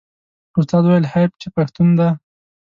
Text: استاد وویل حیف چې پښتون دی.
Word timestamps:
استاد 0.59 0.83
وویل 0.85 1.05
حیف 1.13 1.31
چې 1.41 1.47
پښتون 1.55 1.87
دی. 1.99 2.09